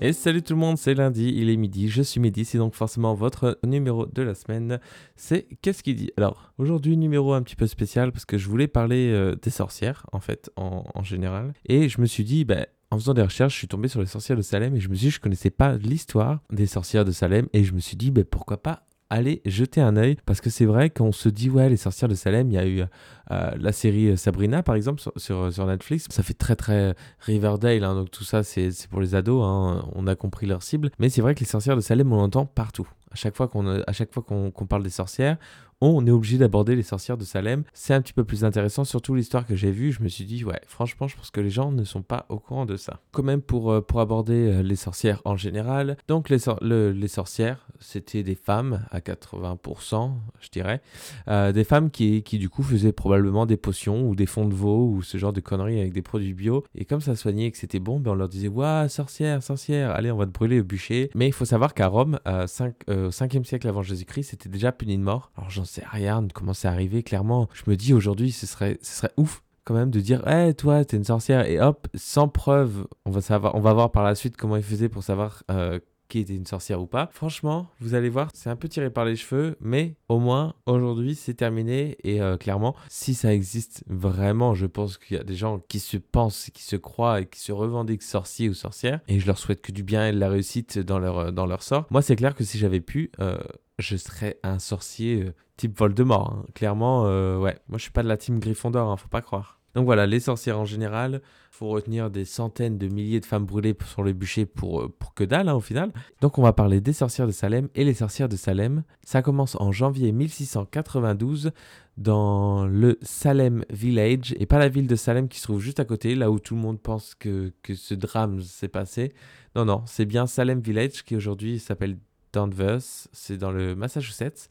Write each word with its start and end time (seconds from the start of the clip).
Et 0.00 0.12
salut 0.12 0.42
tout 0.42 0.52
le 0.52 0.60
monde, 0.60 0.78
c'est 0.78 0.94
lundi, 0.94 1.34
il 1.36 1.50
est 1.50 1.56
midi, 1.56 1.88
je 1.88 2.02
suis 2.02 2.20
midi, 2.20 2.44
c'est 2.44 2.58
donc 2.58 2.74
forcément 2.74 3.14
votre 3.14 3.58
numéro 3.66 4.06
de 4.06 4.22
la 4.22 4.36
semaine. 4.36 4.78
C'est 5.16 5.48
Qu'est-ce 5.60 5.82
qu'il 5.82 5.96
dit? 5.96 6.12
Alors, 6.16 6.52
aujourd'hui, 6.56 6.96
numéro 6.96 7.32
un 7.32 7.42
petit 7.42 7.56
peu 7.56 7.66
spécial 7.66 8.12
parce 8.12 8.24
que 8.24 8.38
je 8.38 8.48
voulais 8.48 8.68
parler 8.68 9.10
euh, 9.10 9.34
des 9.34 9.50
sorcières, 9.50 10.06
en 10.12 10.20
fait, 10.20 10.52
en, 10.54 11.02
général. 11.02 11.52
Et 11.66 11.88
je 11.88 12.00
me 12.00 12.06
suis 12.06 12.22
dit, 12.22 12.44
ben, 12.44 12.66
en 12.92 12.98
faisant 12.98 13.12
des 13.12 13.22
recherches, 13.22 13.54
je 13.54 13.58
suis 13.58 13.66
tombé 13.66 13.88
sur 13.88 13.98
les 13.98 14.06
sorcières 14.06 14.36
de 14.36 14.42
Salem 14.42 14.76
et 14.76 14.80
je 14.80 14.88
me 14.88 14.94
suis 14.94 15.06
dit, 15.06 15.10
je 15.10 15.20
connaissais 15.20 15.50
pas 15.50 15.76
l'histoire 15.76 16.42
des 16.52 16.66
sorcières 16.66 17.04
de 17.04 17.10
Salem 17.10 17.48
et 17.52 17.64
je 17.64 17.72
me 17.72 17.80
suis 17.80 17.96
dit, 17.96 18.12
ben, 18.12 18.24
pourquoi 18.24 18.62
pas 18.62 18.84
aller 19.10 19.40
jeter 19.46 19.80
un 19.80 19.96
œil 19.96 20.16
parce 20.26 20.40
que 20.40 20.50
c'est 20.50 20.66
vrai 20.66 20.90
qu'on 20.90 21.12
se 21.12 21.28
dit 21.28 21.48
ouais 21.48 21.68
les 21.68 21.76
sorcières 21.76 22.08
de 22.08 22.14
Salem 22.14 22.50
il 22.50 22.54
y 22.54 22.58
a 22.58 22.66
eu 22.66 22.82
euh, 23.30 23.50
la 23.56 23.72
série 23.72 24.16
Sabrina 24.18 24.62
par 24.62 24.74
exemple 24.74 25.00
sur, 25.16 25.52
sur, 25.52 25.66
Netflix. 25.66 26.06
Ça 26.10 26.22
fait 26.22 26.34
très 26.34 26.56
très 26.56 26.94
Riverdale 27.20 27.84
hein, 27.84 27.94
donc 27.94 28.10
tout 28.10 28.24
ça 28.24 28.42
c'est 28.42 28.70
pour 28.90 29.00
les 29.00 29.14
ados 29.14 29.42
hein, 29.44 29.84
on 29.94 30.06
a 30.06 30.14
compris 30.14 30.46
leur 30.46 30.62
cible. 30.62 30.90
Mais 30.98 31.08
c'est 31.08 31.22
vrai 31.22 31.34
que 31.34 31.40
les 31.40 31.46
sorcières 31.46 31.76
de 31.76 31.80
Salem 31.80 32.12
on 32.12 32.16
l'entend 32.16 32.46
partout. 32.46 32.88
À 33.10 33.16
chaque 33.16 33.34
fois 33.34 33.48
qu'on 33.48 34.66
parle 34.68 34.82
des 34.82 34.90
sorcières 34.90 35.38
on 35.80 36.06
est 36.06 36.10
obligé 36.10 36.38
d'aborder 36.38 36.74
les 36.74 36.82
sorcières 36.82 37.16
de 37.16 37.24
Salem. 37.24 37.62
C'est 37.72 37.94
un 37.94 38.02
petit 38.02 38.12
peu 38.12 38.24
plus 38.24 38.44
intéressant, 38.44 38.84
surtout 38.84 39.14
l'histoire 39.14 39.46
que 39.46 39.54
j'ai 39.54 39.70
vue. 39.70 39.92
Je 39.92 40.02
me 40.02 40.08
suis 40.08 40.24
dit, 40.24 40.44
ouais, 40.44 40.60
franchement, 40.66 41.06
je 41.06 41.16
pense 41.16 41.30
que 41.30 41.40
les 41.40 41.50
gens 41.50 41.70
ne 41.70 41.84
sont 41.84 42.02
pas 42.02 42.26
au 42.28 42.38
courant 42.38 42.66
de 42.66 42.76
ça. 42.76 43.00
Quand 43.12 43.22
même, 43.22 43.42
pour, 43.42 43.70
euh, 43.70 43.80
pour 43.80 44.00
aborder 44.00 44.34
euh, 44.34 44.62
les 44.62 44.76
sorcières 44.76 45.22
en 45.24 45.36
général, 45.36 45.96
donc 46.08 46.30
les, 46.30 46.38
les 46.62 47.08
sorcières, 47.08 47.66
c'était 47.78 48.22
des 48.22 48.34
femmes 48.34 48.84
à 48.90 48.98
80%, 48.98 50.12
je 50.40 50.48
dirais. 50.50 50.80
Euh, 51.28 51.52
des 51.52 51.64
femmes 51.64 51.90
qui, 51.90 52.22
qui, 52.22 52.38
du 52.38 52.48
coup, 52.48 52.62
faisaient 52.62 52.92
probablement 52.92 53.46
des 53.46 53.56
potions 53.56 54.08
ou 54.08 54.16
des 54.16 54.26
fonds 54.26 54.48
de 54.48 54.54
veau 54.54 54.88
ou 54.88 55.02
ce 55.02 55.16
genre 55.16 55.32
de 55.32 55.40
conneries 55.40 55.80
avec 55.80 55.92
des 55.92 56.02
produits 56.02 56.34
bio. 56.34 56.64
Et 56.74 56.84
comme 56.84 57.00
ça 57.00 57.14
soignait 57.14 57.46
et 57.46 57.50
que 57.52 57.58
c'était 57.58 57.78
bon, 57.78 58.00
ben 58.00 58.12
on 58.12 58.14
leur 58.14 58.28
disait, 58.28 58.48
ouais, 58.48 58.88
sorcière, 58.88 59.42
sorcière, 59.42 59.92
allez, 59.92 60.10
on 60.10 60.16
va 60.16 60.26
te 60.26 60.32
brûler 60.32 60.60
au 60.60 60.64
bûcher. 60.64 61.10
Mais 61.14 61.28
il 61.28 61.32
faut 61.32 61.44
savoir 61.44 61.74
qu'à 61.74 61.86
Rome, 61.86 62.18
5, 62.24 62.74
5e 62.88 63.44
siècle 63.44 63.68
avant 63.68 63.82
Jésus-Christ, 63.82 64.30
c'était 64.30 64.48
déjà 64.48 64.72
puni 64.72 64.96
de 64.98 65.02
mort. 65.02 65.30
Alors, 65.36 65.50
j'en 65.50 65.64
sais 65.68 65.84
rien 65.90 66.22
de 66.22 66.32
comment 66.32 66.54
c'est 66.54 66.68
arrivé. 66.68 67.02
Clairement, 67.02 67.48
je 67.52 67.70
me 67.70 67.76
dis 67.76 67.94
aujourd'hui, 67.94 68.32
ce 68.32 68.46
serait, 68.46 68.78
ouf 69.16 69.42
quand 69.64 69.74
même 69.74 69.90
de 69.90 70.00
dire 70.00 70.26
hé 70.26 70.54
toi 70.54 70.82
t'es 70.82 70.96
une 70.96 71.04
sorcière 71.04 71.44
et 71.46 71.60
hop 71.60 71.88
sans 71.94 72.26
preuve 72.26 72.86
on 73.04 73.10
va 73.10 73.20
savoir 73.20 73.54
on 73.54 73.60
va 73.60 73.74
voir 73.74 73.92
par 73.92 74.02
la 74.02 74.14
suite 74.14 74.34
comment 74.34 74.56
il 74.56 74.62
faisait 74.62 74.88
pour 74.88 75.02
savoir 75.02 75.42
euh, 75.50 75.78
qui 76.08 76.20
était 76.20 76.34
une 76.34 76.46
sorcière 76.46 76.80
ou 76.80 76.86
pas. 76.86 77.08
Franchement, 77.12 77.68
vous 77.80 77.94
allez 77.94 78.08
voir, 78.08 78.30
c'est 78.34 78.50
un 78.50 78.56
peu 78.56 78.68
tiré 78.68 78.90
par 78.90 79.04
les 79.04 79.16
cheveux, 79.16 79.56
mais 79.60 79.94
au 80.08 80.18
moins 80.18 80.54
aujourd'hui 80.66 81.14
c'est 81.14 81.34
terminé 81.34 81.96
et 82.02 82.20
euh, 82.20 82.36
clairement, 82.36 82.74
si 82.88 83.14
ça 83.14 83.32
existe 83.32 83.84
vraiment, 83.88 84.54
je 84.54 84.66
pense 84.66 84.98
qu'il 84.98 85.16
y 85.16 85.20
a 85.20 85.24
des 85.24 85.36
gens 85.36 85.60
qui 85.68 85.80
se 85.80 85.96
pensent, 85.96 86.50
qui 86.52 86.62
se 86.62 86.76
croient 86.76 87.20
et 87.20 87.26
qui 87.26 87.40
se 87.40 87.52
revendiquent 87.52 88.02
sorciers 88.02 88.48
ou 88.48 88.54
sorcières 88.54 89.00
et 89.08 89.20
je 89.20 89.26
leur 89.26 89.38
souhaite 89.38 89.62
que 89.62 89.72
du 89.72 89.82
bien 89.82 90.08
et 90.08 90.12
de 90.12 90.18
la 90.18 90.28
réussite 90.28 90.78
dans 90.78 90.98
leur, 90.98 91.32
dans 91.32 91.46
leur 91.46 91.62
sort. 91.62 91.86
Moi, 91.90 92.02
c'est 92.02 92.16
clair 92.16 92.34
que 92.34 92.44
si 92.44 92.58
j'avais 92.58 92.80
pu, 92.80 93.10
euh, 93.20 93.38
je 93.78 93.96
serais 93.96 94.38
un 94.42 94.58
sorcier 94.58 95.22
euh, 95.22 95.34
type 95.56 95.78
Voldemort. 95.78 96.32
Hein. 96.32 96.46
Clairement, 96.54 97.06
euh, 97.06 97.38
ouais. 97.38 97.58
Moi, 97.68 97.78
je 97.78 97.82
suis 97.82 97.92
pas 97.92 98.02
de 98.02 98.08
la 98.08 98.16
team 98.16 98.40
Gryffondor, 98.40 98.90
hein, 98.90 98.96
faut 98.96 99.08
pas 99.08 99.22
croire. 99.22 99.57
Donc 99.74 99.84
voilà, 99.84 100.06
les 100.06 100.20
sorcières 100.20 100.58
en 100.58 100.64
général, 100.64 101.20
faut 101.50 101.68
retenir 101.68 102.08
des 102.08 102.24
centaines 102.24 102.78
de 102.78 102.86
milliers 102.86 103.18
de 103.18 103.26
femmes 103.26 103.44
brûlées 103.44 103.76
sur 103.84 104.04
le 104.04 104.12
bûcher 104.12 104.46
pour, 104.46 104.82
euh, 104.82 104.94
pour 104.96 105.12
que 105.14 105.24
dalle 105.24 105.48
hein, 105.48 105.54
au 105.54 105.60
final. 105.60 105.92
Donc 106.20 106.38
on 106.38 106.42
va 106.42 106.52
parler 106.52 106.80
des 106.80 106.92
sorcières 106.92 107.26
de 107.26 107.32
Salem 107.32 107.68
et 107.74 107.84
les 107.84 107.94
sorcières 107.94 108.28
de 108.28 108.36
Salem. 108.36 108.84
Ça 109.02 109.22
commence 109.22 109.56
en 109.60 109.72
janvier 109.72 110.12
1692 110.12 111.50
dans 111.96 112.64
le 112.66 112.96
Salem 113.02 113.64
Village 113.70 114.36
et 114.38 114.46
pas 114.46 114.58
la 114.58 114.68
ville 114.68 114.86
de 114.86 114.94
Salem 114.94 115.28
qui 115.28 115.40
se 115.40 115.44
trouve 115.44 115.60
juste 115.60 115.80
à 115.80 115.84
côté, 115.84 116.14
là 116.14 116.30
où 116.30 116.38
tout 116.38 116.54
le 116.54 116.60
monde 116.60 116.80
pense 116.80 117.16
que, 117.16 117.52
que 117.62 117.74
ce 117.74 117.94
drame 117.94 118.40
s'est 118.40 118.68
passé. 118.68 119.12
Non, 119.56 119.64
non, 119.64 119.82
c'est 119.86 120.06
bien 120.06 120.28
Salem 120.28 120.60
Village 120.60 121.02
qui 121.04 121.16
aujourd'hui 121.16 121.58
s'appelle 121.58 121.98
Danvers, 122.32 122.82
c'est 123.12 123.36
dans 123.36 123.50
le 123.50 123.74
Massachusetts. 123.74 124.48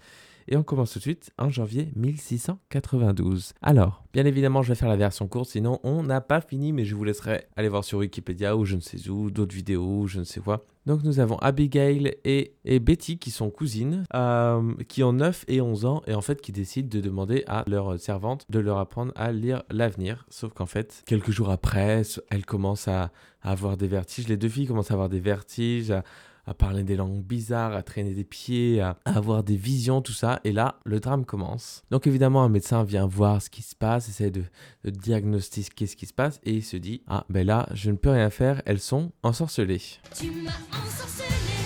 Et 0.48 0.56
on 0.56 0.64
commence 0.64 0.94
tout 0.94 1.00
de 1.00 1.04
suite 1.04 1.32
en 1.38 1.50
janvier 1.50 1.90
1692. 1.96 3.54
Alors, 3.62 4.04
bien 4.14 4.26
évidemment, 4.26 4.62
je 4.62 4.70
vais 4.70 4.76
faire 4.76 4.88
la 4.88 4.96
version 4.96 5.28
courte, 5.28 5.50
sinon 5.50 5.80
on 5.84 6.04
n'a 6.04 6.22
pas 6.22 6.42
fini, 6.42 6.72
mais 6.72 6.86
je 6.86 6.96
vous 6.96 7.04
laisserai 7.04 7.46
aller 7.58 7.68
voir 7.68 7.84
sur 7.84 8.00
Wikipédia 8.00 8.56
ou 8.56 8.64
je 8.64 8.76
ne 8.76 8.82
sais 8.82 9.10
où, 9.10 9.30
d'autres 9.30 9.54
vidéos, 9.54 10.08
je 10.08 10.20
ne 10.20 10.24
sais 10.24 10.40
quoi. 10.40 10.66
Donc 10.86 11.04
nous 11.04 11.20
avons 11.20 11.36
Abigail 11.40 12.16
et, 12.24 12.54
et 12.64 12.80
Betty 12.80 13.18
qui 13.18 13.30
sont 13.30 13.50
cousines, 13.50 14.06
euh, 14.16 14.74
qui 14.88 15.04
ont 15.04 15.12
9 15.12 15.44
et 15.50 15.60
11 15.60 15.84
ans, 15.84 16.02
et 16.08 16.14
en 16.14 16.22
fait 16.22 16.40
qui 16.40 16.54
décident 16.54 16.88
de 16.88 17.02
demander 17.02 17.44
à 17.46 17.66
leur 17.68 18.00
servante 18.00 18.46
de 18.50 18.60
leur 18.60 18.78
apprendre 18.78 19.12
à 19.18 19.34
lire 19.34 19.64
l'avenir. 19.70 20.26
Sauf 20.30 20.54
qu'en 20.54 20.66
fait, 20.66 21.04
quelques 21.06 21.32
jours 21.32 21.50
après, 21.50 22.04
elles 22.30 22.46
commencent 22.46 22.88
à, 22.88 23.12
avoir 23.42 23.76
des 23.76 23.88
vertiges. 23.88 24.28
Les 24.28 24.38
deux 24.38 24.50
filles 24.50 24.68
commencent 24.68 24.92
à 24.92 24.94
avoir 24.94 25.10
des 25.10 25.20
vertiges, 25.20 25.94
à 26.48 26.54
parler 26.54 26.84
des 26.84 26.96
langues 26.96 27.22
bizarres, 27.22 27.74
à 27.74 27.84
traîner 27.84 28.14
des 28.14 28.24
pieds, 28.24 28.82
à, 28.82 28.98
avoir 29.06 29.44
des 29.44 29.58
visions, 29.58 30.02
tout 30.02 30.14
ça. 30.14 30.40
Et 30.44 30.54
là, 30.54 30.80
le 30.86 31.00
drame 31.00 31.26
commence. 31.26 31.84
Donc 31.92 32.08
évidemment, 32.08 32.44
un 32.44 32.50
médecin 32.50 32.84
vient 32.84 33.06
voir 33.06 33.42
ce 33.42 33.50
qui 33.50 33.62
se 33.62 33.76
passe, 33.76 34.10
essaie 34.10 34.32
de, 34.32 34.44
diagnostiquer 34.86 35.86
ce 35.86 35.96
qui 35.96 36.06
se 36.06 36.14
passe, 36.14 36.40
et 36.44 36.54
il 36.54 36.64
se 36.64 36.78
dit, 36.78 37.02
ah 37.08 37.26
ben 37.30 37.46
là, 37.46 37.68
je 37.74 37.92
ne 37.92 37.98
peux 37.98 38.12
rien 38.12 38.30
faire, 38.30 38.62
elles 38.66 38.80
sont 38.80 39.12
ensorcelées. 39.22 39.82
Tu 40.16 40.32
m'as. 40.32 41.57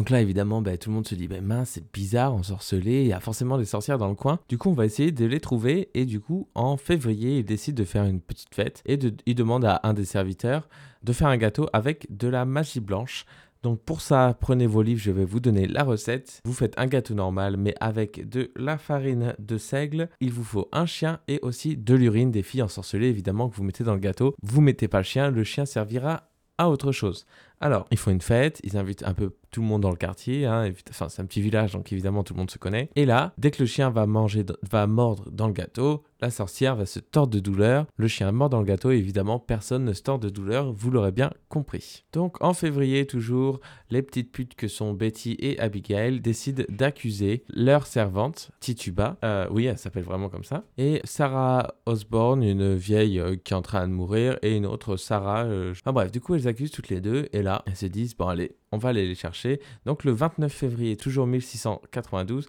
Donc 0.00 0.08
là, 0.08 0.22
évidemment, 0.22 0.62
bah, 0.62 0.78
tout 0.78 0.88
le 0.88 0.94
monde 0.94 1.06
se 1.06 1.14
dit, 1.14 1.28
bah, 1.28 1.42
mince, 1.42 1.72
c'est 1.72 1.92
bizarre, 1.92 2.32
ensorcelé, 2.32 3.02
il 3.02 3.08
y 3.08 3.12
a 3.12 3.20
forcément 3.20 3.58
des 3.58 3.66
sorcières 3.66 3.98
dans 3.98 4.08
le 4.08 4.14
coin. 4.14 4.40
Du 4.48 4.56
coup, 4.56 4.70
on 4.70 4.72
va 4.72 4.86
essayer 4.86 5.12
de 5.12 5.26
les 5.26 5.40
trouver. 5.40 5.90
Et 5.92 6.06
du 6.06 6.20
coup, 6.20 6.48
en 6.54 6.78
février, 6.78 7.40
il 7.40 7.44
décide 7.44 7.74
de 7.74 7.84
faire 7.84 8.04
une 8.04 8.22
petite 8.22 8.54
fête. 8.54 8.82
Et 8.86 8.98
il 9.26 9.34
demande 9.34 9.66
à 9.66 9.78
un 9.82 9.92
des 9.92 10.06
serviteurs 10.06 10.70
de 11.02 11.12
faire 11.12 11.28
un 11.28 11.36
gâteau 11.36 11.66
avec 11.74 12.06
de 12.16 12.28
la 12.28 12.46
magie 12.46 12.80
blanche. 12.80 13.26
Donc 13.62 13.82
pour 13.82 14.00
ça, 14.00 14.34
prenez 14.40 14.66
vos 14.66 14.80
livres, 14.80 15.02
je 15.02 15.10
vais 15.10 15.26
vous 15.26 15.38
donner 15.38 15.66
la 15.66 15.84
recette. 15.84 16.40
Vous 16.46 16.54
faites 16.54 16.78
un 16.78 16.86
gâteau 16.86 17.12
normal, 17.12 17.58
mais 17.58 17.74
avec 17.78 18.26
de 18.26 18.52
la 18.56 18.78
farine 18.78 19.34
de 19.38 19.58
seigle. 19.58 20.08
Il 20.20 20.32
vous 20.32 20.44
faut 20.44 20.70
un 20.72 20.86
chien 20.86 21.20
et 21.28 21.40
aussi 21.42 21.76
de 21.76 21.94
l'urine 21.94 22.30
des 22.30 22.42
filles 22.42 22.62
ensorcelées, 22.62 23.08
évidemment, 23.08 23.50
que 23.50 23.56
vous 23.56 23.64
mettez 23.64 23.84
dans 23.84 23.92
le 23.92 24.00
gâteau. 24.00 24.34
Vous 24.42 24.62
mettez 24.62 24.88
pas 24.88 25.00
le 25.00 25.04
chien, 25.04 25.30
le 25.30 25.44
chien 25.44 25.66
servira 25.66 26.30
à 26.56 26.70
autre 26.70 26.90
chose. 26.90 27.26
Alors, 27.60 27.86
ils 27.90 27.98
font 27.98 28.10
une 28.10 28.22
fête, 28.22 28.60
ils 28.64 28.78
invitent 28.78 29.02
un 29.02 29.12
peu 29.12 29.34
tout 29.50 29.60
le 29.60 29.66
monde 29.66 29.82
dans 29.82 29.90
le 29.90 29.96
quartier. 29.96 30.46
Hein, 30.46 30.70
enfin, 30.90 31.08
c'est 31.08 31.22
un 31.22 31.26
petit 31.26 31.40
village, 31.40 31.72
donc 31.72 31.92
évidemment 31.92 32.22
tout 32.22 32.34
le 32.34 32.38
monde 32.38 32.50
se 32.50 32.58
connaît. 32.58 32.90
Et 32.96 33.04
là, 33.04 33.32
dès 33.38 33.50
que 33.50 33.62
le 33.62 33.66
chien 33.66 33.90
va 33.90 34.06
manger, 34.06 34.44
va 34.70 34.86
mordre 34.86 35.30
dans 35.30 35.46
le 35.46 35.52
gâteau, 35.52 36.04
la 36.20 36.30
sorcière 36.30 36.76
va 36.76 36.86
se 36.86 37.00
tordre 37.00 37.32
de 37.32 37.40
douleur. 37.40 37.86
Le 37.96 38.08
chien 38.08 38.30
mord 38.32 38.50
dans 38.50 38.60
le 38.60 38.66
gâteau, 38.66 38.90
et 38.90 38.96
évidemment, 38.96 39.38
personne 39.38 39.84
ne 39.84 39.92
se 39.92 40.02
tord 40.02 40.18
de 40.18 40.28
douleur, 40.28 40.72
vous 40.72 40.90
l'aurez 40.90 41.12
bien 41.12 41.32
compris. 41.48 42.04
Donc, 42.12 42.42
en 42.42 42.52
février, 42.52 43.06
toujours, 43.06 43.60
les 43.90 44.02
petites 44.02 44.30
putes 44.30 44.54
que 44.54 44.68
sont 44.68 44.92
Betty 44.92 45.36
et 45.38 45.58
Abigail 45.58 46.20
décident 46.20 46.64
d'accuser 46.68 47.44
leur 47.48 47.86
servante, 47.86 48.50
Tituba. 48.60 49.16
Euh, 49.24 49.46
oui, 49.50 49.64
elle 49.66 49.78
s'appelle 49.78 50.04
vraiment 50.04 50.28
comme 50.28 50.44
ça. 50.44 50.64
Et 50.76 51.00
Sarah 51.04 51.74
Osborne, 51.86 52.42
une 52.42 52.74
vieille 52.74 53.18
euh, 53.18 53.36
qui 53.36 53.52
est 53.52 53.56
en 53.56 53.62
train 53.62 53.88
de 53.88 53.92
mourir, 53.92 54.38
et 54.42 54.56
une 54.56 54.66
autre 54.66 54.96
Sarah. 54.96 55.44
Euh, 55.44 55.74
bref, 55.86 56.12
du 56.12 56.20
coup, 56.20 56.34
elles 56.34 56.48
accusent 56.48 56.70
toutes 56.70 56.90
les 56.90 57.00
deux, 57.00 57.28
et 57.32 57.42
là, 57.42 57.62
elles 57.66 57.76
se 57.76 57.86
disent, 57.86 58.16
bon, 58.16 58.28
allez, 58.28 58.56
on 58.72 58.78
va 58.78 58.90
aller 58.90 59.06
les 59.06 59.14
chercher. 59.14 59.60
Donc 59.84 60.04
le 60.04 60.12
29 60.12 60.52
février, 60.52 60.96
toujours 60.96 61.26
1692, 61.26 62.48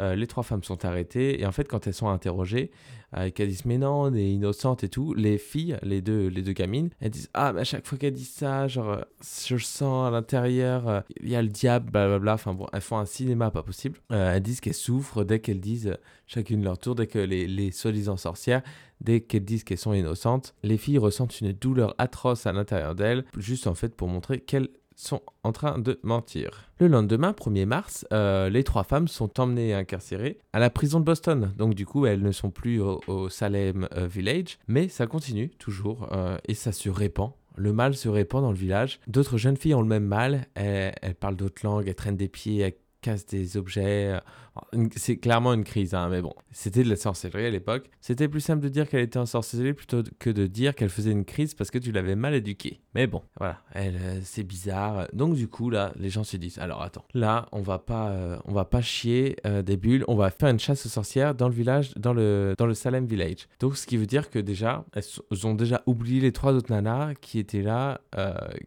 euh, 0.00 0.14
les 0.14 0.26
trois 0.26 0.44
femmes 0.44 0.62
sont 0.62 0.84
arrêtées 0.84 1.40
et 1.40 1.46
en 1.46 1.52
fait 1.52 1.66
quand 1.68 1.86
elles 1.86 1.94
sont 1.94 2.08
interrogées, 2.08 2.70
euh, 3.16 3.30
qu'elles 3.30 3.48
disent 3.48 3.64
mais 3.64 3.78
non, 3.78 4.02
on 4.02 4.14
est 4.14 4.30
innocente 4.30 4.84
et 4.84 4.88
tout, 4.88 5.14
les 5.14 5.36
filles, 5.36 5.76
les 5.82 6.00
deux, 6.00 6.28
les 6.28 6.42
deux 6.42 6.52
gamines, 6.52 6.90
elles 7.00 7.10
disent 7.10 7.30
ah 7.34 7.52
mais 7.52 7.62
à 7.62 7.64
chaque 7.64 7.86
fois 7.86 7.98
qu'elles 7.98 8.12
disent 8.14 8.30
ça, 8.30 8.68
genre 8.68 8.90
euh, 8.90 9.02
je 9.20 9.56
sens 9.56 10.06
à 10.06 10.10
l'intérieur, 10.10 11.02
il 11.20 11.28
y 11.28 11.36
a 11.36 11.42
le 11.42 11.48
diable, 11.48 11.90
blablabla, 11.90 12.34
enfin 12.34 12.54
bon, 12.54 12.66
elles 12.72 12.80
font 12.80 12.98
un 12.98 13.06
cinéma 13.06 13.50
pas 13.50 13.62
possible. 13.62 13.98
elles 14.10 14.42
disent 14.42 14.60
qu'elles 14.60 14.74
souffrent 14.74 15.24
dès 15.24 15.40
qu'elles 15.40 15.60
disent 15.60 15.96
chacune 16.26 16.62
leur 16.62 16.78
tour, 16.78 16.94
dès 16.94 17.08
que 17.08 17.18
les, 17.18 17.48
les 17.48 17.72
soi-disant 17.72 18.16
sorcières, 18.16 18.62
dès 19.00 19.20
qu'elles 19.20 19.44
disent 19.44 19.64
qu'elles 19.64 19.78
sont 19.78 19.92
innocentes, 19.92 20.54
les 20.62 20.78
filles 20.78 20.98
ressentent 20.98 21.40
une 21.40 21.52
douleur 21.52 21.94
atroce 21.98 22.46
à 22.46 22.52
l'intérieur 22.52 22.94
d'elles, 22.94 23.24
juste 23.36 23.66
en 23.66 23.74
fait 23.74 23.94
pour 23.94 24.06
montrer 24.06 24.38
qu'elles 24.38 24.68
sont 25.00 25.22
en 25.42 25.52
train 25.52 25.78
de 25.78 25.98
mentir. 26.02 26.70
Le 26.78 26.86
lendemain, 26.86 27.32
1er 27.32 27.66
mars, 27.66 28.06
euh, 28.12 28.48
les 28.48 28.64
trois 28.64 28.84
femmes 28.84 29.08
sont 29.08 29.40
emmenées 29.40 29.68
et 29.68 29.74
incarcérées 29.74 30.38
à 30.52 30.58
la 30.58 30.70
prison 30.70 31.00
de 31.00 31.04
Boston. 31.04 31.52
Donc 31.56 31.74
du 31.74 31.86
coup, 31.86 32.06
elles 32.06 32.22
ne 32.22 32.32
sont 32.32 32.50
plus 32.50 32.80
au, 32.80 33.28
Salem 33.28 33.88
euh, 33.96 34.06
Village, 34.06 34.58
mais 34.68 34.88
ça 34.88 35.06
continue 35.06 35.50
toujours 35.50 36.08
euh, 36.12 36.36
et 36.46 36.54
ça 36.54 36.72
se 36.72 36.88
répand. 36.88 37.32
Le 37.56 37.72
mal 37.72 37.94
se 37.94 38.08
répand 38.08 38.42
dans 38.42 38.52
le 38.52 38.56
village. 38.56 39.00
D'autres 39.06 39.36
jeunes 39.36 39.56
filles 39.56 39.74
ont 39.74 39.82
le 39.82 39.88
même 39.88 40.06
mal. 40.06 40.46
Elles, 40.54 40.94
parlent 41.18 41.36
d'autres 41.36 41.64
langues, 41.64 41.88
elles 41.88 41.94
traînent 41.94 42.16
des 42.16 42.28
pieds, 42.28 42.78
casse 43.00 43.26
des 43.26 43.56
objets. 43.56 44.18
C'est 44.96 45.16
clairement 45.16 45.54
une 45.54 45.64
crise, 45.64 45.94
hein, 45.94 46.08
mais 46.10 46.22
bon, 46.22 46.34
c'était 46.50 46.82
de 46.82 46.88
la 46.88 46.96
sorcellerie 46.96 47.46
à 47.46 47.50
l'époque. 47.50 47.88
C'était 48.00 48.28
plus 48.28 48.40
simple 48.40 48.62
de 48.62 48.68
dire 48.68 48.88
qu'elle 48.88 49.00
était 49.00 49.18
en 49.18 49.26
sorcellerie 49.26 49.72
plutôt 49.72 50.02
que 50.18 50.30
de 50.30 50.46
dire 50.46 50.74
qu'elle 50.74 50.88
faisait 50.88 51.12
une 51.12 51.24
crise 51.24 51.54
parce 51.54 51.70
que 51.70 51.78
tu 51.78 51.92
l'avais 51.92 52.16
mal 52.16 52.34
éduquée. 52.34 52.80
Mais 52.94 53.06
bon, 53.06 53.22
voilà, 53.38 53.60
euh, 53.76 54.18
c'est 54.24 54.42
bizarre. 54.42 55.06
Donc 55.12 55.34
du 55.34 55.46
coup, 55.46 55.70
là, 55.70 55.92
les 55.96 56.10
gens 56.10 56.24
se 56.24 56.36
disent, 56.36 56.58
alors 56.58 56.82
attends, 56.82 57.04
là, 57.14 57.46
on 57.52 57.62
va 57.62 57.78
pas, 57.78 58.08
euh, 58.08 58.36
on 58.46 58.52
va 58.52 58.64
pas 58.64 58.80
chier 58.80 59.36
euh, 59.46 59.62
des 59.62 59.76
bulles, 59.76 60.04
on 60.08 60.16
va 60.16 60.30
faire 60.30 60.48
une 60.48 60.58
chasse 60.58 60.86
aux 60.86 60.88
sorcières 60.88 61.34
dans 61.34 61.48
le 61.48 61.54
village, 61.54 61.94
dans 61.94 62.12
le, 62.12 62.54
dans 62.58 62.66
le 62.66 62.74
Salem 62.74 63.06
Village. 63.06 63.48
Donc 63.60 63.76
ce 63.76 63.86
qui 63.86 63.96
veut 63.96 64.06
dire 64.06 64.28
que 64.28 64.38
déjà, 64.40 64.84
elles 64.92 65.46
ont 65.46 65.54
déjà 65.54 65.82
oublié 65.86 66.20
les 66.20 66.32
trois 66.32 66.52
autres 66.52 66.72
nanas 66.72 67.14
qui 67.20 67.38
étaient 67.38 67.62
là, 67.62 68.00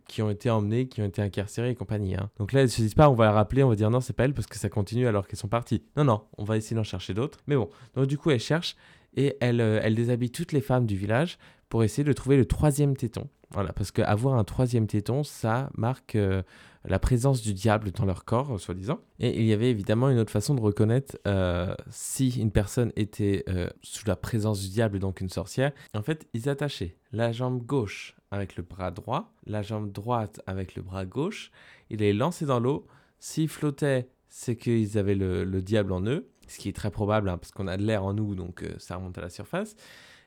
qui 0.07 0.21
ont 0.21 0.30
été 0.30 0.50
emmenées, 0.50 0.88
qui 0.88 1.01
ont 1.01 1.06
été 1.06 1.21
incarcérées 1.21 1.71
et 1.71 1.75
compagnie. 1.75 2.15
Hein. 2.15 2.30
Donc 2.38 2.53
là, 2.53 2.62
elles 2.62 2.69
se 2.69 2.81
disent 2.81 2.95
pas, 2.95 3.09
on 3.09 3.15
va 3.15 3.25
la 3.25 3.31
rappeler, 3.33 3.63
on 3.63 3.69
va 3.69 3.75
dire 3.75 3.89
non, 3.89 4.00
c'est 4.00 4.13
pas 4.13 4.22
parce 4.31 4.47
que 4.47 4.57
ça 4.57 4.69
continue 4.69 5.07
alors 5.07 5.27
qu'elles 5.27 5.39
sont 5.39 5.49
parties. 5.49 5.83
Non, 5.97 6.05
non, 6.05 6.21
on 6.37 6.45
va 6.45 6.55
essayer 6.55 6.75
d'en 6.75 6.83
chercher 6.83 7.13
d'autres. 7.13 7.39
Mais 7.47 7.57
bon, 7.57 7.69
donc 7.95 8.05
du 8.05 8.17
coup, 8.17 8.31
elle 8.31 8.39
cherche 8.39 8.77
et 9.15 9.35
elle, 9.41 9.61
euh, 9.61 9.79
elle 9.83 9.95
déshabille 9.95 10.31
toutes 10.31 10.51
les 10.51 10.61
femmes 10.61 10.85
du 10.85 10.95
village 10.95 11.37
pour 11.69 11.83
essayer 11.83 12.03
de 12.03 12.13
trouver 12.13 12.37
le 12.37 12.45
troisième 12.45 12.95
téton. 12.95 13.27
Voilà, 13.51 13.73
parce 13.73 13.91
qu'avoir 13.91 14.35
un 14.35 14.43
troisième 14.43 14.87
téton, 14.87 15.23
ça 15.23 15.69
marque 15.75 16.15
euh, 16.15 16.41
la 16.85 16.99
présence 16.99 17.41
du 17.41 17.53
diable 17.53 17.91
dans 17.91 18.05
leur 18.05 18.25
corps, 18.25 18.59
soi-disant. 18.59 18.99
Et 19.19 19.39
il 19.39 19.45
y 19.45 19.53
avait 19.53 19.69
évidemment 19.69 20.09
une 20.09 20.17
autre 20.17 20.31
façon 20.31 20.55
de 20.55 20.61
reconnaître 20.61 21.17
euh, 21.27 21.75
si 21.89 22.29
une 22.39 22.51
personne 22.51 22.91
était 22.95 23.45
sous 23.81 24.07
la 24.07 24.15
présence 24.15 24.61
du 24.61 24.69
diable, 24.69 24.99
donc 24.99 25.21
une 25.21 25.29
sorcière. 25.29 25.71
En 25.93 26.01
fait, 26.01 26.27
ils 26.33 26.49
attachaient 26.49 26.97
la 27.11 27.31
jambe 27.31 27.63
gauche 27.63 28.15
avec 28.31 28.55
le 28.55 28.63
bras 28.63 28.89
droit, 28.89 29.31
la 29.45 29.61
jambe 29.61 29.91
droite 29.91 30.41
avec 30.47 30.75
le 30.75 30.81
bras 30.81 31.05
gauche, 31.05 31.51
ils 31.91 31.99
les 31.99 32.13
lançaient 32.13 32.47
dans 32.47 32.59
l'eau. 32.59 32.87
S'ils 33.19 33.47
flottaient, 33.47 34.09
c'est 34.35 34.56
qu'ils 34.56 34.97
avaient 34.97 35.13
le, 35.13 35.62
diable 35.62 35.91
en 35.91 36.01
eux, 36.07 36.27
ce 36.47 36.57
qui 36.57 36.68
est 36.68 36.74
très 36.74 36.89
probable 36.89 37.30
hein, 37.30 37.38
parce 37.38 37.51
qu'on 37.51 37.68
a 37.68 37.77
de 37.77 37.83
l'air 37.83 38.03
en 38.03 38.15
nous, 38.15 38.33
donc 38.33 38.63
euh, 38.63 38.74
ça 38.80 38.95
remonte 38.95 39.15
à 39.19 39.21
la 39.21 39.30
surface. 39.30 39.75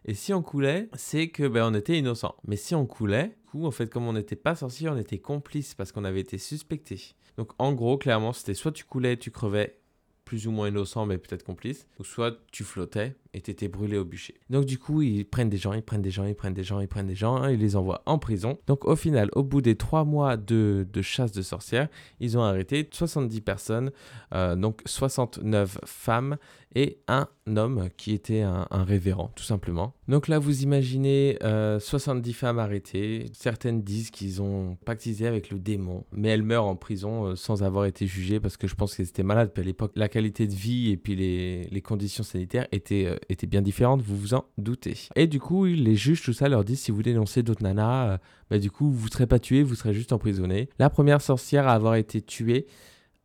Et 0.04 0.14
si 0.14 0.32
on 0.32 0.42
coulait, 0.42 0.88
c'est 0.94 1.28
que 1.28 1.48
ben, 1.48 1.68
on 1.68 1.74
était 1.74 1.98
innocent. 1.98 2.36
Mais 2.46 2.54
si 2.54 2.76
on 2.76 2.86
coulait, 2.86 3.36
coup, 3.46 3.66
en 3.66 3.72
fait, 3.72 3.90
comme 3.90 4.06
on 4.06 4.12
n'était 4.12 4.36
pas 4.36 4.54
sorcier, 4.54 4.88
on 4.88 4.96
était 4.96 5.18
complice 5.18 5.74
parce 5.74 5.90
qu'on 5.90 6.04
avait 6.04 6.20
été 6.20 6.38
suspecté. 6.38 7.16
Donc 7.36 7.50
en 7.58 7.72
gros, 7.72 7.98
clairement, 7.98 8.32
c'était 8.32 8.54
soit 8.54 8.70
tu 8.70 8.84
coulais, 8.84 9.16
tu 9.16 9.32
crevais, 9.32 9.80
plus 10.24 10.46
ou 10.46 10.52
moins 10.52 10.68
innocent, 10.68 11.04
mais 11.04 11.18
peut-être 11.18 11.42
complice, 11.42 11.88
ou 11.98 12.04
soit 12.04 12.38
tu 12.52 12.62
flottais 12.62 13.16
et 13.36 13.40
t'étais 13.42 13.68
brûlé 13.68 13.98
au 13.98 14.04
bûcher. 14.04 14.34
Donc 14.48 14.64
du 14.64 14.78
coup, 14.78 15.02
ils 15.02 15.26
prennent 15.26 15.50
des 15.50 15.58
gens, 15.58 15.74
ils 15.74 15.82
prennent 15.82 16.00
des 16.00 16.10
gens, 16.10 16.24
ils 16.24 16.34
prennent 16.34 16.54
des 16.54 16.64
gens, 16.64 16.80
ils 16.80 16.88
prennent 16.88 17.06
des 17.06 17.14
gens, 17.14 17.36
hein, 17.36 17.50
ils 17.50 17.60
les 17.60 17.76
envoient 17.76 18.02
en 18.06 18.18
prison. 18.18 18.58
Donc 18.66 18.86
au 18.86 18.96
final, 18.96 19.28
au 19.34 19.42
bout 19.42 19.60
des 19.60 19.76
trois 19.76 20.04
mois 20.04 20.38
de, 20.38 20.86
chasse 21.02 21.32
de 21.32 21.42
sorcières, 21.42 21.88
ils 22.18 22.38
ont 22.38 22.42
arrêté 22.42 22.88
70 22.90 23.42
personnes, 23.42 23.92
euh, 24.34 24.56
donc 24.56 24.80
69 24.86 25.78
femmes 25.84 26.38
et 26.76 26.98
un 27.08 27.26
homme 27.56 27.88
qui 27.96 28.12
était 28.12 28.42
un, 28.42 28.66
révérend, 28.70 29.32
tout 29.34 29.42
simplement. 29.42 29.94
Donc 30.08 30.28
là, 30.28 30.38
vous 30.38 30.62
imaginez 30.62 31.38
70 31.40 32.30
euh, 32.30 32.34
femmes 32.34 32.58
arrêtées. 32.58 33.26
Certaines 33.32 33.82
disent 33.82 34.10
qu'ils 34.10 34.42
ont 34.42 34.76
pactisé 34.84 35.26
avec 35.26 35.48
le 35.50 35.58
démon, 35.58 36.04
mais 36.12 36.28
elles 36.28 36.42
meurent 36.42 36.66
en 36.66 36.76
prison 36.76 37.28
euh, 37.28 37.34
sans 37.34 37.62
avoir 37.62 37.86
été 37.86 38.06
jugées 38.06 38.40
parce 38.40 38.58
que 38.58 38.66
je 38.66 38.74
pense 38.74 38.94
qu'elles 38.94 39.08
étaient 39.08 39.22
malades. 39.22 39.52
Puis 39.54 39.62
à 39.62 39.64
l'époque, 39.64 39.92
la 39.94 40.10
qualité 40.10 40.46
de 40.46 40.54
vie 40.54 40.90
et 40.90 40.98
puis 40.98 41.16
les, 41.16 41.62
les 41.62 41.80
conditions 41.80 42.24
sanitaires 42.24 42.66
étaient, 42.72 43.18
euh, 43.30 43.32
étaient 43.32 43.46
bien 43.46 43.62
différentes, 43.62 44.02
vous 44.02 44.16
vous 44.16 44.34
en 44.34 44.44
doutez. 44.58 45.08
Et 45.16 45.26
du 45.26 45.40
coup, 45.40 45.64
les 45.64 45.96
juges, 45.96 46.22
tout 46.22 46.32
ça, 46.32 46.48
leur 46.48 46.64
disent 46.64 46.80
si 46.80 46.90
vous 46.90 47.02
dénoncez 47.02 47.42
d'autres 47.42 47.62
nanas, 47.62 48.18
bah, 48.50 48.58
du 48.58 48.70
coup, 48.70 48.90
vous 48.90 49.08
serez 49.08 49.26
pas 49.26 49.38
tué, 49.38 49.62
vous 49.62 49.74
serez 49.74 49.94
juste 49.94 50.12
emprisonné. 50.12 50.68
La 50.78 50.90
première 50.90 51.20
sorcière 51.20 51.68
à 51.68 51.72
avoir 51.72 51.96
été 51.96 52.22
tuée 52.22 52.66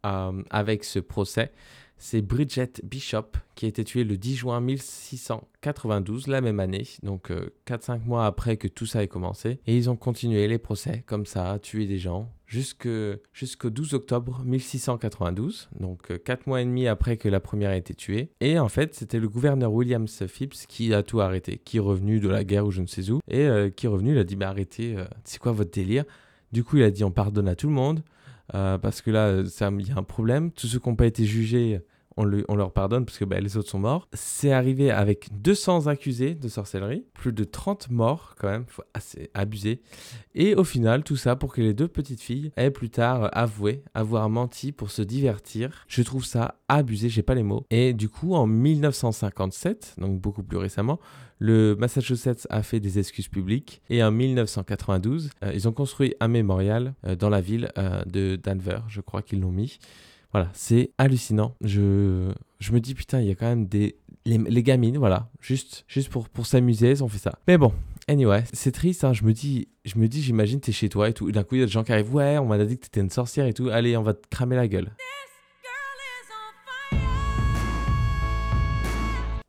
avec 0.04 0.84
ce 0.84 0.98
procès, 0.98 1.52
c'est 2.02 2.24
Bridget 2.24 2.82
Bishop 2.84 3.38
qui 3.54 3.66
a 3.66 3.68
été 3.68 3.84
tuée 3.84 4.04
le 4.04 4.18
10 4.18 4.36
juin 4.36 4.60
1692, 4.60 6.26
la 6.26 6.42
même 6.42 6.60
année, 6.60 6.88
donc 7.04 7.30
4-5 7.68 7.92
euh, 7.92 7.98
mois 8.06 8.26
après 8.26 8.58
que 8.58 8.68
tout 8.68 8.88
ça 8.88 9.04
ait 9.04 9.08
commencé. 9.08 9.60
Et 9.68 9.78
ils 9.78 9.88
ont 9.88 9.96
continué 9.96 10.48
les 10.48 10.58
procès 10.58 11.04
comme 11.06 11.28
ça, 11.28 11.60
tuer 11.62 11.86
des 11.86 12.00
gens, 12.00 12.34
jusqu'au 12.52 13.70
12 13.70 13.94
octobre 13.94 14.44
1692, 14.46 15.70
donc 15.80 16.18
4 16.24 16.40
euh, 16.40 16.44
mois 16.48 16.62
et 16.62 16.66
demi 16.66 16.88
après 16.88 17.18
que 17.18 17.30
la 17.30 17.40
première 17.40 17.70
a 17.70 17.78
été 17.78 17.94
tuée. 17.94 18.30
Et 18.42 18.60
en 18.60 18.68
fait, 18.68 18.94
c'était 18.94 19.20
le 19.20 19.30
gouverneur 19.30 19.72
William 19.72 20.08
Phipps 20.08 20.66
qui 20.68 20.94
a 20.94 21.02
tout 21.02 21.22
arrêté, 21.22 21.62
qui 21.64 21.78
est 21.78 21.82
revenu 21.82 22.20
de 22.20 22.30
la 22.30 22.44
guerre 22.44 22.66
ou 22.66 22.72
je 22.72 22.82
ne 22.82 22.88
sais 22.88 23.10
où, 23.10 23.20
et 23.30 23.46
euh, 23.46 23.70
qui 23.70 23.86
est 23.86 23.90
revenu, 23.90 24.12
il 24.12 24.18
a 24.18 24.24
dit, 24.24 24.36
bah 24.36 24.50
arrêtez, 24.50 24.98
c'est 25.24 25.40
quoi 25.40 25.52
votre 25.54 25.72
délire? 25.72 26.04
Du 26.52 26.64
coup, 26.64 26.78
il 26.78 26.84
a 26.84 26.92
dit, 26.92 27.04
on 27.04 27.12
pardonne 27.12 27.48
à 27.48 27.56
tout 27.56 27.68
le 27.68 27.74
monde. 27.74 28.04
parce 28.52 29.02
que 29.02 29.12
là, 29.12 29.42
il 29.42 29.88
y 29.88 29.92
a 29.92 29.98
un 29.98 30.04
problème. 30.04 30.52
Tous 30.52 30.68
ceux 30.68 30.80
qui 30.80 30.90
n'ont 30.90 30.96
pas 30.96 31.06
été 31.06 31.26
jugés, 31.26 31.80
on, 32.18 32.26
leur 32.26 32.72
pardonne 32.72 33.06
parce 33.06 33.18
que 33.18 33.26
bah, 33.26 33.40
les 33.40 33.58
autres 33.58 33.70
sont 33.70 33.80
morts. 33.80 34.08
C'est 34.14 34.52
arrivé 34.52 34.92
avec 34.92 35.30
200 35.42 35.88
accusés 35.88 36.36
de 36.36 36.48
sorcellerie, 36.48 37.06
plus 37.14 37.34
de 37.34 37.44
30 37.44 37.90
morts 37.90 38.36
quand 38.40 38.50
même, 38.50 38.66
faut 38.68 38.84
assez 38.94 39.30
abusé. 39.34 39.82
Et 40.36 40.56
au 40.56 40.64
final, 40.64 41.04
tout 41.04 41.16
ça 41.16 41.36
pour 41.36 41.54
que 41.54 41.62
les 41.62 41.74
deux 41.74 41.88
petites 41.88 42.22
filles 42.22 42.52
aient 42.58 42.72
plus 42.72 42.90
tard 42.90 43.30
avoué 43.34 43.84
avoir 43.94 44.30
menti 44.30 44.72
pour 44.72 44.92
se 44.92 45.02
divertir. 45.02 45.86
Je 45.88 46.02
trouve 46.04 46.26
ça 46.26 46.56
abusé, 46.68 47.10
j'ai 47.10 47.24
pas 47.24 47.36
les 47.36 47.44
mots. 47.44 47.66
Et 47.70 47.94
du 47.94 48.10
coup, 48.10 48.36
en 48.36 48.48
1957, 48.48 49.96
donc 49.98 50.20
beaucoup 50.20 50.44
plus 50.44 50.58
récemment, 50.58 51.00
le 51.44 51.76
Massachusetts 51.76 52.46
a 52.52 52.62
fait 52.62 52.80
des 52.80 53.00
excuses 53.00 53.28
publiques 53.28 53.82
et 53.90 54.04
en 54.04 54.12
1992, 54.12 55.32
euh, 55.44 55.52
ils 55.56 55.68
ont 55.68 55.72
construit 55.72 56.14
un 56.20 56.28
mémorial 56.28 56.94
euh, 57.04 57.16
dans 57.16 57.30
la 57.30 57.42
ville 57.42 57.72
euh, 57.80 58.04
de 58.06 58.36
Denver, 58.36 58.82
je 58.88 59.02
crois 59.02 59.24
qu'ils 59.24 59.40
l'ont 59.42 59.52
mis. 59.52 59.80
Voilà, 60.32 60.50
c'est 60.54 60.92
hallucinant. 60.98 61.56
Je, 61.62 62.32
je 62.60 62.72
me 62.72 62.80
dis, 62.80 62.96
putain, 62.96 63.22
il 63.22 63.28
y 63.28 63.32
a 63.32 63.36
quand 63.36 63.48
même 63.48 63.66
des. 63.66 63.98
Les, 64.26 64.62
gamines, 64.62 65.00
voilà, 65.00 65.30
juste, 65.40 65.84
juste 65.88 66.10
pour, 66.10 66.30
pour 66.30 66.46
s'amuser, 66.46 67.02
ont 67.02 67.08
fait 67.08 67.18
ça. 67.18 67.40
Mais 67.48 67.58
bon, 67.58 67.74
anyway, 68.08 68.44
c'est 68.54 68.72
triste, 68.72 69.04
hein, 69.04 69.14
je 69.14 69.24
me 69.24 69.34
dis, 69.34 69.68
je 69.84 69.98
me 69.98 70.08
j'imagine, 70.10 70.60
t'es 70.60 70.72
chez 70.72 70.90
toi 70.90 71.10
et 71.10 71.14
tout. 71.14 71.32
D'un 71.32 71.44
coup, 71.44 71.56
il 71.56 71.62
y 71.62 71.64
a 71.64 71.66
des 71.66 71.72
gens 71.72 71.84
qui 71.84 71.92
arrivent, 71.92 72.14
ouais, 72.14 72.38
on 72.38 72.46
m'a 72.46 72.64
dit 72.64 72.78
que 72.78 72.84
t'étais 72.84 73.02
une 73.02 73.10
sorcière 73.10 73.48
et 73.48 73.54
tout. 73.54 73.70
Allez, 73.70 73.98
on 73.98 74.04
va 74.04 74.14
te 74.14 74.28
cramer 74.30 74.56
la 74.56 74.68
gueule. 74.68 74.92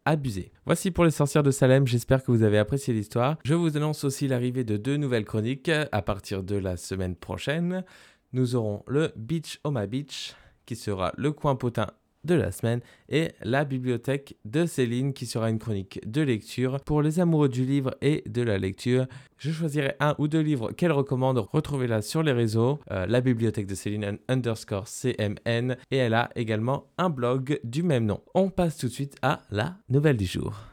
abusé. 0.05 0.53
Voici 0.67 0.91
pour 0.91 1.05
les 1.05 1.11
sorcières 1.11 1.43
de 1.43 1.51
Salem, 1.51 1.87
j'espère 1.87 2.25
que 2.25 2.33
vous 2.33 2.43
avez 2.43 2.59
apprécié 2.59 2.93
l'histoire. 2.93 3.37
Je 3.45 3.55
vous 3.55 3.77
annonce 3.77 4.05
aussi 4.05 4.27
l'arrivée 4.27 4.65
de 4.65 4.77
deux 4.77 4.97
nouvelles 4.97 5.25
chroniques 5.25 5.71
à 5.71 6.03
partir 6.03 6.43
de 6.43 6.57
la 6.57 6.77
semaine 6.77 7.15
prochaine. 7.15 7.85
Nous 8.33 8.57
aurons 8.57 8.83
le 8.87 9.13
Beach 9.17 9.61
Oma 9.65 9.87
Beach 9.87 10.35
sera 10.77 11.13
le 11.17 11.33
coin 11.33 11.57
potin 11.57 11.87
de 12.25 12.35
la 12.35 12.53
semaine 12.53 12.81
et 13.09 13.29
la 13.43 13.65
bibliothèque 13.65 14.37
de 14.45 14.67
Céline 14.67 15.13
qui 15.13 15.27
sera 15.27 15.51
une 15.51 15.59
chronique 15.59 16.01
de 16.09 16.23
lecture 16.23 16.81
pour 16.81 17.03
les 17.03 17.21
amoureux 17.21 17.49
du 17.49 17.65
livre 17.65 17.97
et 18.01 18.23
de 18.27 18.43
la 18.43 18.59
lecture. 18.59 19.07
Je 19.39 19.51
choisirai 19.51 19.95
un 20.01 20.15
ou 20.19 20.29
deux 20.29 20.41
livres 20.41 20.73
qu'elle 20.73 20.93
recommande. 20.93 21.39
Retrouvez-la 21.39 22.03
sur 22.03 22.23
les 22.23 22.33
réseaux, 22.33 22.79
euh, 22.91 23.07
la 23.07 23.21
bibliothèque 23.21 23.67
de 23.67 23.75
Céline 23.75 24.19
underscore 24.29 24.87
CMN 24.87 25.77
et 25.91 25.97
elle 25.97 26.15
a 26.15 26.31
également 26.37 26.87
un 26.99 27.11
blog 27.11 27.61
du 27.65 27.83
même 27.83 28.07
nom. 28.07 28.21
On 28.35 28.51
passe 28.51 28.77
tout 28.77 28.87
de 28.87 28.93
suite 28.93 29.17
à 29.23 29.41
la 29.51 29.77
nouvelle 29.89 30.17
du 30.17 30.27
jour. 30.27 30.72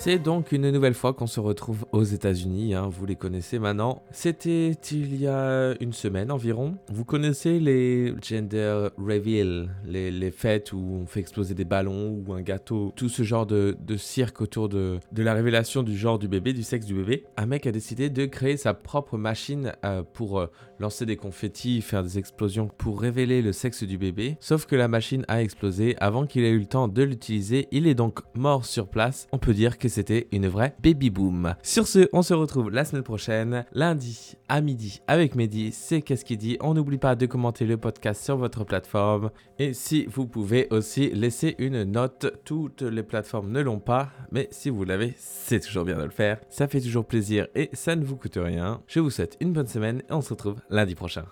C'est 0.00 0.20
donc 0.20 0.52
une 0.52 0.70
nouvelle 0.70 0.94
fois 0.94 1.12
qu'on 1.12 1.26
se 1.26 1.40
retrouve 1.40 1.84
aux 1.90 2.04
États-Unis, 2.04 2.72
hein, 2.72 2.88
vous 2.88 3.04
les 3.04 3.16
connaissez 3.16 3.58
maintenant. 3.58 4.00
C'était 4.12 4.70
il 4.92 5.20
y 5.20 5.26
a 5.26 5.74
une 5.80 5.92
semaine 5.92 6.30
environ. 6.30 6.76
Vous 6.88 7.04
connaissez 7.04 7.58
les 7.58 8.14
gender 8.22 8.90
reveal, 8.96 9.70
les, 9.84 10.30
fêtes 10.30 10.72
où 10.72 11.00
on 11.02 11.06
fait 11.06 11.18
exploser 11.18 11.56
des 11.56 11.64
ballons 11.64 12.22
ou 12.24 12.32
un 12.32 12.42
gâteau, 12.42 12.92
tout 12.94 13.08
ce 13.08 13.24
genre 13.24 13.44
de, 13.44 13.76
cirque 13.96 14.40
autour 14.40 14.68
de, 14.68 15.00
la 15.16 15.34
révélation 15.34 15.82
du 15.82 15.98
genre 15.98 16.20
du 16.20 16.28
bébé, 16.28 16.52
du 16.52 16.62
sexe 16.62 16.86
du 16.86 16.94
bébé. 16.94 17.24
Un 17.36 17.46
mec 17.46 17.66
a 17.66 17.72
décidé 17.72 18.08
de 18.08 18.24
créer 18.26 18.56
sa 18.56 18.74
propre 18.74 19.18
machine 19.18 19.72
euh, 19.84 20.04
pour 20.12 20.38
euh, 20.38 20.46
lancer 20.78 21.06
des 21.06 21.16
confettis, 21.16 21.82
faire 21.82 22.04
des 22.04 22.18
explosions 22.18 22.70
pour 22.78 23.00
révéler 23.00 23.42
le 23.42 23.52
sexe 23.52 23.82
du 23.82 23.98
bébé. 23.98 24.36
Sauf 24.38 24.64
que 24.66 24.76
la 24.76 24.86
machine 24.86 25.24
a 25.26 25.42
explosé 25.42 25.96
avant 25.98 26.24
qu'il 26.24 26.44
ait 26.44 26.50
eu 26.50 26.60
le 26.60 26.66
temps 26.66 26.86
de 26.86 27.02
l'utiliser. 27.02 27.66
Il 27.72 27.88
est 27.88 27.96
donc 27.96 28.20
mort 28.34 28.64
sur 28.64 28.86
place. 28.86 29.26
On 29.32 29.38
peut 29.38 29.54
dire 29.54 29.76
c'était 29.88 30.28
une 30.32 30.48
vraie 30.48 30.74
baby 30.82 31.10
boom. 31.10 31.54
Sur 31.62 31.86
ce, 31.86 32.08
on 32.12 32.22
se 32.22 32.34
retrouve 32.34 32.70
la 32.70 32.84
semaine 32.84 33.02
prochaine, 33.02 33.64
lundi 33.72 34.36
à 34.48 34.60
midi 34.60 35.00
avec 35.06 35.34
Mehdi. 35.34 35.72
C'est 35.72 36.02
Qu'est-ce 36.02 36.24
qu'il 36.24 36.38
dit? 36.38 36.56
On 36.60 36.74
n'oublie 36.74 36.98
pas 36.98 37.16
de 37.16 37.26
commenter 37.26 37.66
le 37.66 37.76
podcast 37.76 38.24
sur 38.24 38.36
votre 38.36 38.64
plateforme. 38.64 39.30
Et 39.58 39.74
si 39.74 40.06
vous 40.06 40.26
pouvez 40.26 40.68
aussi 40.70 41.10
laisser 41.10 41.54
une 41.58 41.82
note, 41.84 42.32
toutes 42.44 42.82
les 42.82 43.02
plateformes 43.02 43.50
ne 43.50 43.60
l'ont 43.60 43.80
pas, 43.80 44.10
mais 44.32 44.48
si 44.50 44.70
vous 44.70 44.84
l'avez, 44.84 45.14
c'est 45.16 45.60
toujours 45.60 45.84
bien 45.84 45.98
de 45.98 46.04
le 46.04 46.10
faire. 46.10 46.40
Ça 46.48 46.68
fait 46.68 46.80
toujours 46.80 47.04
plaisir 47.04 47.46
et 47.54 47.68
ça 47.72 47.96
ne 47.96 48.04
vous 48.04 48.16
coûte 48.16 48.38
rien. 48.40 48.80
Je 48.86 49.00
vous 49.00 49.10
souhaite 49.10 49.36
une 49.40 49.52
bonne 49.52 49.66
semaine 49.66 50.02
et 50.08 50.12
on 50.12 50.22
se 50.22 50.30
retrouve 50.30 50.56
lundi 50.70 50.94
prochain. 50.94 51.24